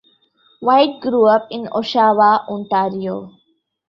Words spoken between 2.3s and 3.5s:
Ontario.